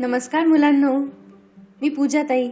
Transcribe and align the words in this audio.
नमस्कार 0.00 0.46
मुलांनो. 0.46 0.98
मी 1.82 1.88
पूजा 1.88 2.22
ताई 2.22 2.50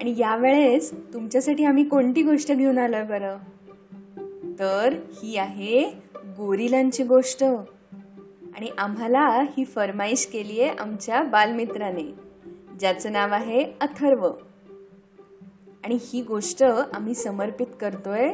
आणि 0.00 0.14
यावेळेस 0.18 0.92
तुमच्यासाठी 0.92 1.64
आम्ही 1.64 1.84
कोणती 1.84 2.22
गोष्ट 2.22 2.52
घेऊन 2.52 2.78
आलोय 2.78 3.02
बरं? 3.02 3.36
तर 4.58 4.92
ही 4.92 5.36
आहे 5.36 5.90
गोरिलांची 6.16 7.04
गोष्ट. 7.04 7.44
आणि 8.56 8.70
आम्हाला 8.78 9.28
ही 9.28 9.64
फरमाईश 9.64 10.26
केली 10.26 10.60
आहे 10.60 10.70
आमच्या 10.70 11.22
बालमित्राने 11.22 12.14
ज्याचं 12.80 13.12
नाव 13.12 13.34
आहे 13.34 13.64
अथर्व. 13.80 14.30
आणि 15.84 15.98
ही 16.00 16.22
गोष्ट 16.22 16.62
आम्ही 16.62 17.14
समर्पित 17.14 17.66
करतोय 17.80 18.32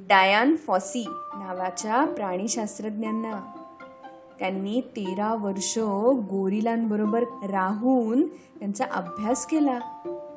डायान 0.00 0.56
फॉसी 0.56 1.04
नावाच्या 1.34 2.04
प्राणीशास्त्रज्ञांना. 2.04 3.57
त्यांनी 4.38 4.80
तेरा 4.80 5.34
वर्ष 5.34 5.78
गोरिलांबरोबर 6.30 7.24
राहून 7.50 8.26
त्यांचा 8.26 8.84
अभ्यास 8.92 9.46
केला. 9.46 9.78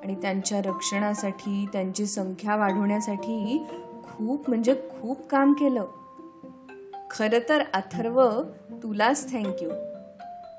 आणि 0.03 0.15
त्यांच्या 0.15 0.61
रक्षणासाठी 0.61 1.65
त्यांची 1.73 2.05
संख्या 2.05 2.55
वाढवण्यासाठी 2.55 3.65
खूप 4.03 4.49
म्हणजे 4.49 4.73
खूप 4.73 5.27
काम 5.27 5.53
केलं. 5.53 5.85
खरं 7.11 7.49
तर 7.49 7.63
अथर्व 7.73 8.41
तुलाच 8.83 9.31
थँक्यू 9.31 9.69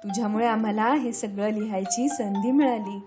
तुझ्यामुळे 0.05 0.47
आम्हाला 0.47 0.95
हे 0.95 1.12
सगळं 1.12 1.48
लिहायची 1.50 2.09
संधी 2.09 2.50
मिळाली. 2.50 2.98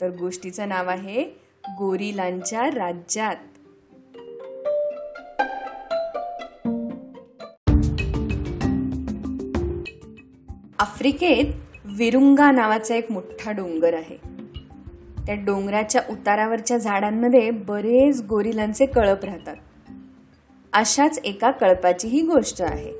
तर 0.00 0.10
गोष्टीचं 0.10 0.68
नाव 0.68 0.88
आहे 0.88 1.24
गोरिलांच्या 1.78 2.66
राज्यात. 2.66 3.36
आफ्रिकेत 11.02 11.44
विरुंगा 11.84 12.50
नावाचा 12.50 12.94
एक 12.94 13.12
मोठा 13.12 13.52
डोंगर 13.52 13.94
आहे. 13.94 14.16
त्या 15.26 15.34
डोंगराच्या 15.34 16.02
उतारावरच्या 16.10 16.78
झाडांमध्ये 16.78 17.50
बरेच 17.50 18.22
गोरिलांचे 18.28 18.86
कळप 18.86 19.24
राहतात. 19.24 19.56
अशाच 20.72 21.20
एका 21.24 21.50
कळपाची 21.50 22.08
ही 22.08 22.20
गोष्ट 22.20 22.62
आहे. 22.62 22.92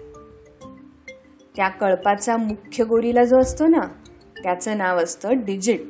त्या 1.56 1.68
कळपाचा 1.68 2.36
मुख्य 2.36 2.84
गोरीला 2.84 3.24
जो 3.24 3.38
असतो 3.38 3.66
ना 3.66 3.80
त्याचं 4.42 4.78
नाव 4.78 4.98
असतं 4.98 5.44
डिजिट. 5.44 5.80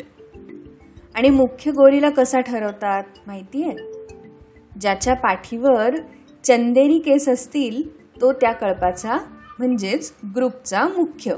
आणि 1.15 1.31
मुख्य 1.31 1.71
गोरीला 1.71 2.11
कसा 2.11 2.41
ठरवतात 2.41 3.05
माहिती 3.27 3.65
आहे 3.65 3.77
ज्याच्या 4.81 5.15
पाठीवर 5.15 5.97
चंदेरी 6.45 6.99
केस 6.99 7.29
असतील 7.29 8.07
तो 8.21 8.33
त्या 8.33 8.53
कळपाचा 8.53 9.17
म्हणजेच 9.59 10.13
ग्रुपचा 10.37 10.85
मुख्य. 10.85 11.35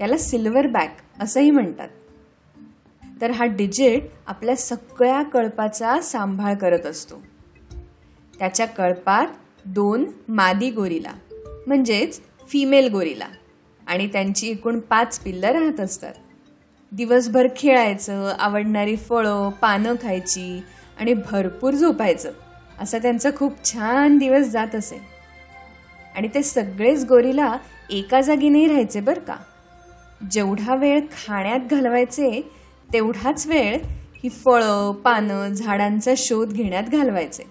त्याला 0.00 0.16
सिल्वर 0.16 0.66
बॅक 0.66 0.96
असंही 1.20 1.50
म्हणतात. 1.50 1.88
तर 3.20 3.30
हा 3.30 3.44
डिजिट 3.44 4.02
आपल्या 4.26 4.56
सगळ्या 4.56 5.22
कळपाचा 5.22 6.00
सांभाळ 6.00 6.54
करत 6.54 6.86
असतो. 6.86 7.22
त्याच्या 8.38 8.66
कळपात 8.66 9.26
दोन 9.64 10.04
मादी 10.28 10.70
गोरीला 10.70 11.12
म्हणजेच 11.66 12.20
फिमेल 12.48 12.90
गोरीला 12.90 13.26
आणि 13.86 14.06
त्यांची 14.06 14.48
एकूण 14.48 14.80
पाच 14.80 15.18
पिल्लं 15.18 15.46
राहत 15.46 15.80
असतात. 15.80 16.14
दिवसभर 16.92 17.46
खेळायचं 17.56 18.36
आवडणारी 18.38 18.96
फळं 18.96 19.50
पानं 19.50 19.94
खायची 20.02 20.62
आणि 20.98 21.14
भरपूर 21.14 21.74
झोपायचं 21.74 22.32
असा 22.80 22.98
त्यांचा 22.98 23.30
खूप 23.36 23.72
छान 23.72 24.18
दिवस 24.18 24.46
जात 24.46 24.74
असे. 24.74 25.00
आणि 26.16 26.28
ते 26.28 26.42
सगळेच 26.42 27.04
गोरीला 27.04 27.56
एका 27.90 28.20
जागी 28.20 28.48
नाही 28.48 28.68
राहायचे 28.68 29.00
बरं 29.00 29.20
का? 29.20 29.36
जेवढा 30.30 30.74
वेळ 30.74 31.00
खाण्यात 31.00 31.60
घालवायचे 31.70 32.50
तेवढाच 32.92 33.46
वेळ 33.46 33.78
ही 34.24 34.28
फळं 34.28 34.92
पानं 34.92 35.48
झाडांचा 35.48 36.12
शोध 36.16 36.52
घेण्यात 36.52 36.82
घालवायचे. 36.82 37.42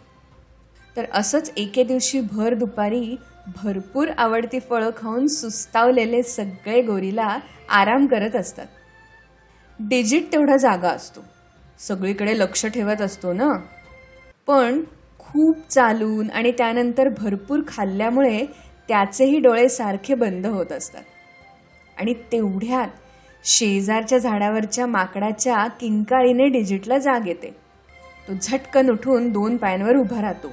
तर 0.97 1.05
असंच 1.13 1.51
एके 1.57 1.83
दिवशी 1.83 2.21
भर 2.21 2.53
दुपारी 2.53 3.15
भरपूर 3.47 4.07
आवडती 4.17 4.59
फळं 4.59 4.89
खाऊन 4.97 5.27
सुस्तावलेले 5.27 6.23
सगळे 6.23 6.81
गोरीला 6.81 7.39
आराम 7.69 8.05
करत 8.05 8.35
असतात. 8.35 8.65
डिजिट 9.79 10.31
तेवढा 10.31 10.57
जागा 10.57 10.89
असतो. 10.89 11.21
सगळीकडे 11.79 12.39
लक्ष 12.39 12.65
ठेवत 12.65 13.01
असतो 13.01 13.33
ना? 13.33 13.53
पण 14.47 14.83
खूप 15.19 15.57
चालून 15.69 16.29
आणि 16.29 16.51
त्यानंतर 16.51 17.09
भरपूर 17.09 17.59
खाल्ल्यामुळे 17.67 18.45
त्याचेही 18.87 19.39
डोळे 19.39 19.69
सारखे 19.69 20.13
बंद 20.13 20.47
होत 20.47 20.71
असतात. 20.71 21.03
आणि 21.99 22.13
तेवढ्यात 22.13 22.87
शेजारच्या 23.43 24.17
झाडावरच्या 24.17 24.85
माकडाच्या 24.85 25.67
किंकाळीने 25.67 26.47
डिजिटला 26.47 26.97
जाग 26.97 27.27
येते. 27.27 27.55
तो 28.27 28.33
झटकन 28.41 28.89
उठून 28.89 29.31
दोन 29.31 29.57
पायांवर 29.57 29.95
उभा 29.95 30.21
राहतो. 30.21 30.47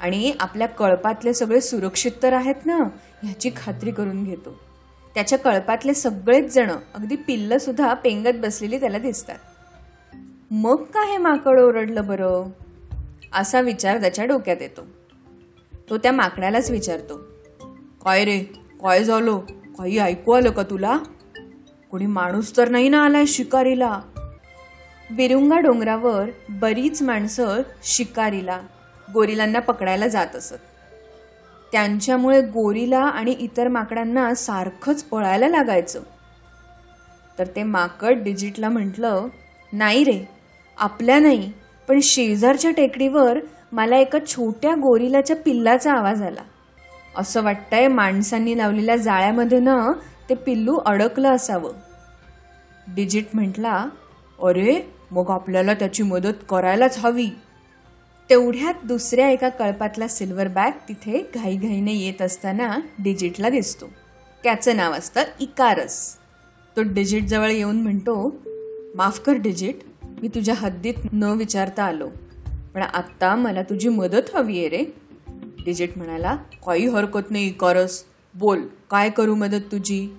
आणि 0.00 0.34
आपल्या 0.40 0.68
कळपातले 0.68 1.34
सगळे 1.34 1.60
सुरक्षित 1.60 2.12
तर 2.22 2.32
आहेत 2.32 2.66
ना 2.66 2.76
ह्याची 3.22 3.50
खात्री 3.56 3.90
करून 3.90 4.24
घेतो. 4.24 4.60
त्याच्या 5.14 5.38
कळपातले 5.38 5.94
सगळेच 5.94 6.54
जण 6.54 6.70
अगदी 6.70 7.16
पिल्ल 7.16 7.56
सुद्धा 7.56 7.94
पेंगत 7.94 8.36
बसलेली 8.36 8.80
त्याला 8.80 8.98
दिसतात. 8.98 9.38
मग 10.50 10.82
का 10.82 11.10
हे 11.10 11.16
माकड 11.16 11.60
ओरडलं 11.60 12.06
बरं? 12.06 12.50
असा 13.34 13.60
विचार 13.60 14.00
त्याच्या 14.00 14.24
डोक्यात 14.24 14.56
येतो. 14.60 14.86
तो 15.90 15.98
त्या 15.98 16.12
माकडालाच 16.12 16.70
विचारतो. 16.70 17.20
काय 18.04 18.24
रे? 18.24 18.38
काय 18.80 19.04
झालो? 19.04 19.42
काही 19.80 19.98
ऐकू 19.98 20.32
आलं 20.32 20.50
का 20.50 20.62
तुला? 20.62 20.98
कोणी 21.90 22.06
माणूस 22.06 22.56
तर 22.56 22.68
नाही 22.68 22.88
ना 22.88 23.04
आलाय 23.04 23.26
शिकारीला. 23.26 24.00
विरुंगा 25.10 25.58
डोंगरावर 25.58 26.24
बरीच 26.48 27.02
माणसं 27.02 27.62
शिकारीला 27.82 28.60
गोरिलांना 29.14 29.58
पकडायला 29.58 30.08
जात 30.08 30.36
असत. 30.36 30.54
त्यांच्यामुळे 31.72 32.40
गोरीला 32.40 33.00
आणि 33.00 33.30
इतर 33.30 33.68
माकडांना 33.68 34.34
सारखंच 34.34 35.02
पळायला 35.02 35.48
लागायचं. 35.48 36.00
तर 37.38 37.46
ते 37.46 37.62
माकड 37.62 38.22
डिजिटला 38.22 38.68
म्हटलं 38.68 39.26
नाही 39.72 40.04
रे 40.04 40.28
आपल्या 40.78 41.18
नाही 41.18 41.52
पण 41.88 42.00
शेजारच्या 42.02 42.70
टेकडीवर 42.70 43.38
मला 43.72 43.96
एका 43.96 44.18
छोट्या 44.26 44.74
गोरिलाच्या 44.74 45.36
पिल्लाचा 45.36 45.92
आवाज 45.92 46.22
आला. 46.22 46.42
असं 47.20 47.42
वाटतंय 47.42 47.88
माणसांनी 47.88 48.58
लावलेल्या 48.58 48.96
जाळ्यामध्ये 48.96 49.58
ना 49.60 49.92
ते 50.28 50.34
पिल्लू 50.34 50.76
अडकलं 50.76 51.28
असावं. 51.28 51.72
डिजिट 52.94 53.26
म्हटला 53.34 53.88
अरे 54.42 54.92
मग 55.10 55.24
आपल्याला 55.28 55.74
त्याची 55.74 56.02
मदत 56.02 56.44
करायलाच 56.48 56.98
हवी. 56.98 57.28
तेवढ्यात 58.30 58.74
दुसऱ्या 58.84 59.30
एका 59.30 59.48
कळपातला 59.48 60.08
सिल्वर 60.08 60.48
बॅग 60.48 60.70
तिथे 60.88 61.30
घाईघाईने 61.34 61.92
येत 61.92 62.22
असताना 62.22 62.76
डिजिटला 62.98 63.48
दिसतो. 63.48 63.86
त्याचं 64.42 64.76
नाव 64.76 64.92
असतं 64.92 65.22
इकारस. 65.40 66.16
तो 66.76 66.82
डिजिट 66.82 67.24
जवळ 67.24 67.50
येऊन 67.50 67.80
म्हणतो 67.80 68.36
माफ 68.94 69.20
कर 69.20 69.32
डिजिट 69.32 69.76
मी 70.22 70.28
तुझ्या 70.28 70.54
हद्दीत 70.54 70.94
न 71.12 71.22
विचारता 71.22 71.84
आलो. 71.84 72.08
पण 72.74 72.82
आत्ता 72.82 73.34
मला 73.34 73.62
तुझी 73.62 73.88
मदत 73.88 74.36
हवी 74.36 74.58
आहे 74.58 74.68
रे. 74.68 75.09
डिजिट 75.64 75.98
म्हणाला 75.98 76.36
काही 76.66 76.86
हरकत 76.86 77.30
नाही 77.30 77.46
इकारस. 77.46 78.04
बोल 78.34 78.66
काय 78.90 79.10
करू 79.10 79.34
मदत 79.34 79.72
तुझी? 79.72 80.16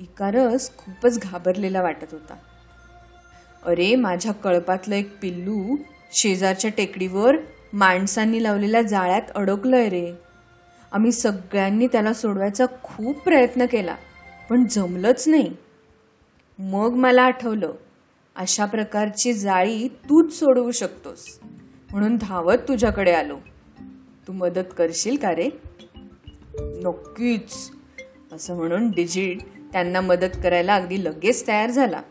इकारस 0.00 0.70
खूपच 0.76 1.18
घाबरलेला 1.18 1.82
वाटत 1.82 2.12
होता. 2.12 2.34
अरे 3.66 3.94
माझ्या 3.96 4.32
कळपातलं 4.32 4.94
एक 4.94 5.18
पिल्लू 5.20 5.76
शेजारच्या 6.12 6.70
टेकडीवर 6.76 7.36
माणसांनी 7.72 8.42
लावलेल्या 8.42 8.82
जाळ्यात 8.82 9.30
अडकलंय 9.34 9.88
रे. 9.88 10.12
आम्ही 10.92 11.12
सगळ्यांनी 11.12 11.86
त्याला 11.86 12.12
सोडवायचा 12.12 12.66
खूप 12.82 13.18
प्रयत्न 13.18 13.66
केला 13.66 13.96
पण 14.50 14.66
जमलंच 14.70 15.28
नाही. 15.28 15.52
मग 16.58 16.94
मला 16.94 17.22
आठवलं 17.22 17.72
अशा 18.36 18.64
प्रकारची 18.64 19.32
जाळी 19.32 19.88
तूच 19.88 20.38
सोडवू 20.38 20.70
शकतोस. 20.70 21.38
म्हणून 21.90 22.16
धावत 22.16 22.58
तुझ्याकडे 22.68 23.12
आलो. 23.12 23.36
तू 24.28 24.32
मदत 24.32 24.74
करशील 24.78 25.16
का 25.16 25.34
रे? 25.34 25.50
नक्कीच. 26.60 27.70
असं 28.32 28.56
म्हणून 28.56 28.90
डिजिट 28.90 29.38
त्यांना 29.72 30.00
मदत 30.00 30.36
करायला 30.42 30.74
अगदी 30.74 31.04
लगेच 31.04 31.48
तयार 31.48 31.70
झाला. 31.70 32.02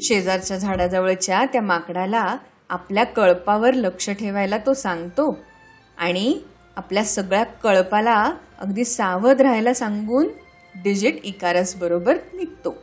शेजारच्या 0.00 0.58
झाडाजवळच्या 0.58 1.44
त्या 1.44 1.62
माकडाला 1.62 2.36
आपल्या 2.68 3.04
कळपावर 3.04 3.74
लक्ष 3.74 4.10
ठेवायला 4.10 4.58
तो 4.58 4.74
सांगतो 4.74 5.38
आणि 5.98 6.40
आपल्या 6.76 7.04
सगळ्या 7.04 7.44
कळपाला 7.44 8.32
अगदी 8.58 8.84
सावध 8.84 9.40
राहायला 9.40 9.74
सांगून 9.74 10.26
डिजिट 10.82 11.24
इकारस 11.24 11.76
बरोबर 11.76 12.14
निघतो. 12.32 12.76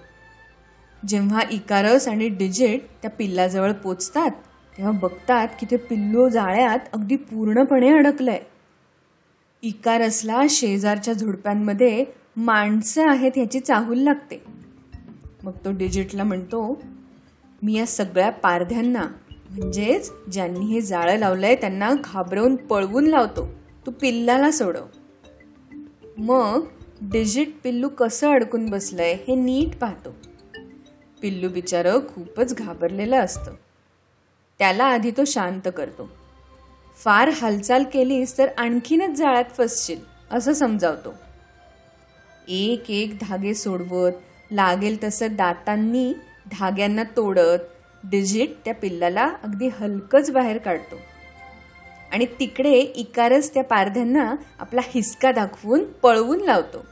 जेव्हा 1.07 1.41
इकारस 1.51 2.07
आणि 2.07 2.29
डिजिट 2.29 2.81
त्या 3.01 3.11
पिल्लाजवळ 3.11 3.71
पोचतात 3.71 4.31
तेव्हा 4.77 4.91
बघतात 4.91 5.47
की 5.59 5.65
ते 5.71 5.77
पिल्लू 5.77 6.29
जाळ्यात 6.29 6.79
अगदी 6.93 7.15
पूर्णपणे 7.15 7.89
अडकलंय. 7.93 8.39
इकारसला 9.61 10.41
शेजारच्या 10.49 11.13
झुडप्यांमध्ये 11.13 12.05
माणसं 12.37 13.07
आहेत 13.07 13.31
ह्याची 13.35 13.59
चाहूल 13.59 13.97
लागते. 13.97 14.43
मग 15.43 15.51
तो 15.51 15.71
डिजिटला 15.71 16.23
म्हणतो 16.23 16.81
मी 17.63 17.73
या 17.73 17.85
सगळ्या 17.85 18.29
पारध्यांना 18.29 19.03
म्हणजेच 19.49 20.11
ज्यांनी 20.31 20.65
हे 20.65 20.81
जाळं 20.81 21.15
लावलंय 21.15 21.55
त्यांना 21.55 21.93
घाबरवून 22.03 22.55
पळवून 22.55 23.03
लावतो. 23.03 23.49
तू 23.85 23.91
पिल्लाला 23.91 24.51
सोडव. 24.51 24.85
मग 26.17 26.65
डिजिट 27.01 27.49
पिल्लू 27.63 27.89
कसं 27.89 28.31
अडकून 28.31 28.69
बसलंय 28.69 29.13
हे 29.27 29.35
नीट 29.35 29.77
पाहतो. 29.77 30.15
पिल्लू 31.21 31.49
बिचारं 31.49 31.99
खूपच 31.99 32.55
घाबरलेलं 32.55 33.19
असतं. 33.19 33.53
त्याला 34.61 34.83
आधी 34.83 35.11
तो 35.11 35.25
शांत 35.25 35.67
करतो. 35.77 36.09
फार 36.97 37.29
हालचाल 37.29 37.83
केलीस 37.83 38.37
तर 38.37 38.47
आणखीनच 38.57 39.17
जाळ्यात 39.17 39.43
फसशील 39.57 39.99
असं 40.31 40.53
समजावतो. 40.53 41.13
एक 42.47 42.91
एक 42.91 43.17
धागे 43.21 43.53
सोडवत 43.53 44.11
लागेल 44.51 45.03
तसं 45.03 45.27
दातांनी 45.31 46.13
धाग्यांना 46.51 47.03
तोडत 47.03 47.59
डिजिट 48.03 48.49
त्या 48.65 48.73
पिल्लाला 48.73 49.33
अगदी 49.43 49.67
हलकच 49.67 50.31
बाहेर 50.31 50.57
काढतो. 50.57 50.95
आणि 52.11 52.25
तिकडे 52.25 52.79
इकारच 52.79 53.53
त्या 53.53 53.63
पारध्यांना 53.63 54.35
आपला 54.59 54.81
हिसका 54.83 55.31
दाखवून 55.31 55.83
पळवून 55.83 56.39
लावतो. 56.39 56.85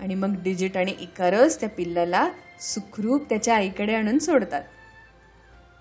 आणि 0.00 0.14
मग 0.14 0.34
डिजिट 0.42 0.76
आणि 0.76 0.94
इकारस 1.00 1.60
त्या 1.60 1.68
पिल्लाला 1.68 2.28
सुखरूप 2.60 3.22
त्याच्या 3.28 3.56
आईकडे 3.56 3.94
आणून 3.94 4.18
सोडतात. 4.18 4.62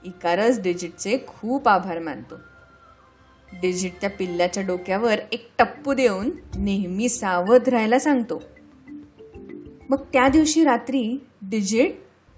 इकारस 0.04 0.62
डिजिटचे 0.62 1.18
खूप 1.28 1.68
आभार 1.68 2.00
मानतो. 2.00 2.36
डिजिट 3.54 3.92
त्या 4.02 4.10
पिल्ल्याच्या 4.10 4.64
डोक्यावर 4.64 5.20
एक 5.32 5.52
टप्पू 5.58 5.94
देऊन 5.94 6.32
नेहमी 6.56 7.10
सावध 7.10 7.70
राहायला 7.70 8.00
सांगतो. 8.00 8.44
मग 9.90 9.98
त्या 10.14 10.28
दिवशी 10.28 10.64
रात्री 10.64 11.28
डिजिट 11.42 11.96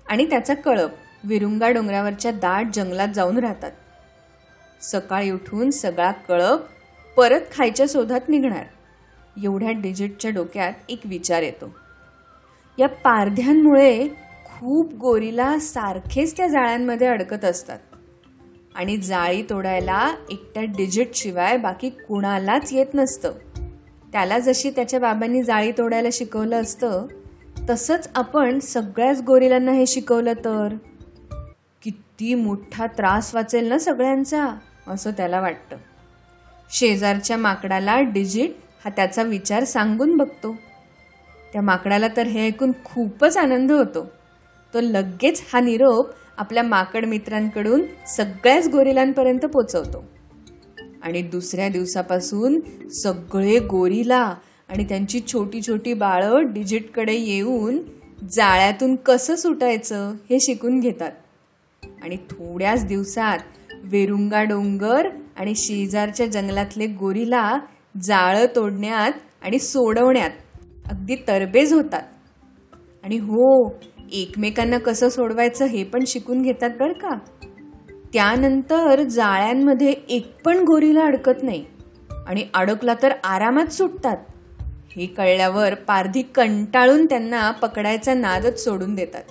आणि 0.07 0.29
त्याचा 0.29 0.53
कळप 0.53 0.89
विरुंगा 1.23 1.69
डोंगरावरच्या 1.69 2.31
दाट 2.31 2.65
जंगलात 2.73 3.07
जाऊन 3.15 3.37
राहतात. 3.37 3.71
सकाळी 4.81 5.31
उठून 5.31 5.69
सगळा 5.69 6.11
कळप 6.11 6.59
परत 7.17 7.41
खायच्या 7.51 7.85
शोधात 7.89 8.21
निघणार. 8.27 8.65
एवढ्या 9.43 9.71
डिजिटच्या 9.71 10.31
डोक्यात 10.31 10.73
एक 10.89 10.99
विचार 11.05 11.41
येतो. 11.41 11.75
या 12.79 12.87
पारध्यांमुळे 12.87 14.07
खूप 14.61 14.93
गोरीला 14.93 15.59
सारखेच 15.59 16.37
त्या 16.37 16.47
जाळ्यांमध्ये 16.47 17.07
अडकत 17.07 17.45
असतात. 17.45 17.79
आणि 18.75 18.97
जाळी 18.97 19.43
तोडायला 19.49 20.15
एकट्या 20.29 20.63
डिजिट 20.63 21.09
शिवाय 21.13 21.57
बाकी 21.57 21.89
कुणालाच 21.89 22.73
येत 22.73 22.85
नसतं. 22.93 23.31
त्याला 24.11 24.39
जशी 24.39 24.69
त्याच्या 24.69 24.99
बाबांनी 24.99 25.43
जाळी 25.43 25.71
तोडायला 25.71 26.09
शिकवलं 26.13 26.61
असतं 26.61 27.07
तसंच 27.69 28.09
आपण 28.15 28.59
सगळ्याच 28.59 29.21
गोरिलांना 29.21 29.71
हे 29.71 29.85
शिकवलं 29.85 30.33
तर? 30.33 30.75
किती 31.81 32.35
मोठा 32.35 32.87
त्रास 32.87 33.35
वाचेल 33.35 33.65
ना 33.65 33.79
सगळ्यांचा 33.79 34.49
असं 34.87 35.11
त्याला 35.11 35.41
वाटतं. 35.41 35.77
शेजारच्या 36.71 37.37
माकडाला 37.37 38.01
डिजिट 38.01 38.51
हा 38.85 38.91
त्याचा 38.95 39.23
विचार 39.23 39.63
सांगून 39.63 40.17
बघतो. 40.17 40.55
त्या 41.53 41.61
माकडाला 41.61 42.07
तर 42.17 42.27
हे 42.27 42.47
ऐकून 42.47 42.71
खूपच 42.83 43.37
आनंद 43.37 43.71
होतो. 43.71 44.20
तो 44.73 44.81
लगेच 44.81 45.41
हा 45.53 45.59
निरोप 45.59 46.09
आपल्या 46.37 46.63
माकड 46.63 47.05
मित्रांकडून 47.05 47.81
सगळ्याच 48.07 48.67
गोरिलांपर्यंत 48.67 49.45
पोचवतो. 49.45 50.03
आणि 51.03 51.21
दुसऱ्या 51.21 51.69
दिवसापासून 51.69 52.59
सगळे 52.89 53.59
गोरिला 53.59 54.35
आणि 54.69 54.85
त्यांची 54.85 55.21
छोटी 55.27 55.61
छोटी 55.61 55.93
बाळं 55.93 56.53
डिजिटकडे 56.53 57.13
येऊन 57.13 57.77
जाळ्यातून 58.31 58.95
कसं 58.95 59.35
सुटायचं 59.35 60.13
हे 60.29 60.37
शिकून 60.39 60.79
घेतात. 60.79 61.11
आणि 62.03 62.15
थोड्याच 62.15 62.85
दिवसात 62.85 63.39
वेरुंगा 63.83 64.43
डोंगर 64.43 65.09
आणि 65.37 65.55
शेजारच्या 65.55 66.25
जंगलातले 66.25 66.87
गोरीला 66.87 67.59
जाळं 68.01 68.45
तोडण्यात 68.55 69.11
आणि 69.41 69.59
सोडवण्यात 69.59 70.29
अगदी 70.91 71.15
तरबेज 71.15 71.73
होतात. 71.73 72.03
आणि 73.03 73.17
हो 73.17 73.67
एकमेकांना 74.11 74.77
कसं 74.77 75.09
सोडवायचं 75.09 75.65
हे 75.65 75.83
पण 75.83 76.03
शिकून 76.07 76.41
घेतात 76.41 76.69
बरं 76.79 76.93
का. 76.93 77.09
त्यानंतर 78.13 79.03
जाळ्यांमध्ये 79.03 79.91
एक 80.09 80.43
पण 80.43 80.57
गोरीला 80.57 81.05
अडकत 81.05 81.43
नाही 81.43 81.65
आणि 82.27 82.47
अडकला 82.53 82.93
तर 83.01 83.11
आरामात 83.23 83.65
सुटतात. 83.65 84.17
हे 84.91 85.05
कळल्यावर 85.05 85.73
पारधी 85.73 86.21
कंटाळून 86.21 87.05
त्यांना 87.05 87.51
पकडायचा 87.51 88.13
नादच 88.13 88.63
सोडून 88.63 88.95
देतात. 88.95 89.23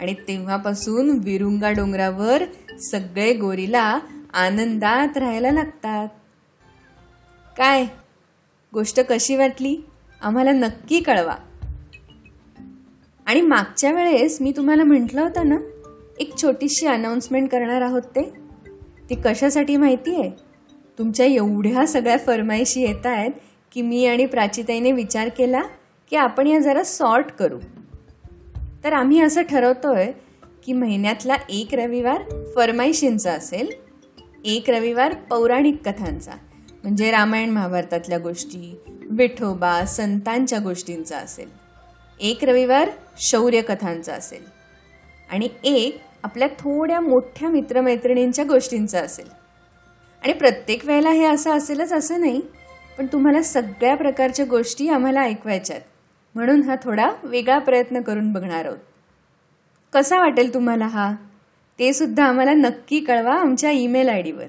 आणि 0.00 0.14
तेव्हापासून 0.14 1.18
विरुंगा 1.24 1.70
डोंगरावर 1.70 2.42
सगळे 2.78 3.32
गोरीला 3.32 3.98
आनंदात 4.34 5.16
राहायला 5.16 5.50
लागतात. 5.50 6.08
काय? 7.56 7.86
गोष्ट 8.74 9.00
कशी 9.00 9.36
वाटली? 9.36 9.76
आम्हाला 10.20 10.52
नक्की 10.52 11.00
कळवा. 11.00 11.36
आणि 13.26 13.40
मागच्या 13.40 13.92
वेळेस 13.92 14.40
मी 14.40 14.52
तुम्हाला 14.56 14.84
म्हटलं 14.84 15.22
होतं 15.22 15.48
ना 15.48 15.56
एक 16.18 16.36
छोटीशी 16.42 16.86
अनाऊन्समेंट 16.86 17.50
करणार 17.50 17.80
आहोत 17.80 18.02
ते. 18.02 18.32
ती 19.10 19.14
कशासाठी 19.14 19.76
माहिती 19.76 20.20
आहे? 20.20 20.30
तुमच्या 20.98 21.26
एवढ्या 21.26 21.86
सगळ्या 21.86 22.16
फरमाईशी 22.16 22.80
येत 22.80 23.06
आहेत 23.06 23.30
की 23.72 23.82
मी 23.82 24.06
आणि 24.06 24.26
प्राचिताईने 24.26 24.92
विचार 24.92 25.28
केला 25.28 25.62
की 26.10 26.16
आपण 26.16 26.46
या 26.46 26.58
जरा 26.58 26.82
सॉर्ट 26.82 27.26
करू. 27.26 27.58
तर 28.84 28.92
आम्ही 28.92 29.20
असं 29.20 29.42
ठरवतोय 29.42 30.12
की 30.66 30.72
महिन्यातला 30.72 31.36
एक 31.50 31.74
रविवार 31.74 32.22
फरमाईशींचा 32.56 33.32
असेल 33.32 33.70
एक 34.44 34.70
रविवार 34.70 35.14
पौराणिक 35.14 35.76
कथांचा 35.84 36.32
म्हणजे 36.82 37.10
रामायण 37.10 37.50
महाभारतातल्या 37.50 38.18
गोष्टी 38.18 38.80
विठोबा 39.10 39.84
संतांच्या 39.84 40.58
गोष्टींचा 40.58 41.16
असेल. 41.16 41.48
एक 42.20 42.44
रविवार 42.44 42.90
शौर्यकथांचा 43.18 44.14
असेल. 44.14 44.44
आणि 45.32 45.48
एक 45.64 46.00
आपल्या 46.22 46.48
थोड्या 46.48 47.00
मोठ्या 47.00 47.48
मित्रमैत्रिणींच्या 47.48 48.44
गोष्टींचा 48.44 49.00
असेल. 49.00 49.28
आणि 50.22 50.32
प्रत्येक 50.32 50.84
वेळेला 50.84 51.10
हे 51.10 51.24
असं 51.24 51.56
असेलच 51.56 51.92
असं 51.92 52.20
नाही 52.20 52.40
पण 52.98 53.06
तुम्हाला 53.06 53.42
सगळ्या 53.42 53.94
प्रकारच्या 53.94 54.46
गोष्टी 54.46 54.88
आम्हाला 54.88 55.20
ऐकवायच्यात 55.20 55.80
म्हणून 56.34 56.62
हा 56.62 56.74
थोडा 56.82 57.10
वेगळा 57.24 57.58
प्रयत्न 57.58 58.00
करून 58.00 58.32
बघणार 58.32 58.64
आहोत. 58.64 58.78
कसा 59.92 60.18
वाटेल 60.18 60.54
तुम्हाला 60.54 60.86
हा? 60.86 61.14
ते 61.78 61.92
सुद्धा 61.92 62.24
आम्हाला 62.24 62.52
नक्की 62.52 63.00
कळवा 63.00 63.34
आमच्या 63.34 63.70
ईमेल 63.70 64.08
आय 64.08 64.22
डीवर. 64.22 64.46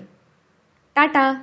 टाटा! 0.96 1.34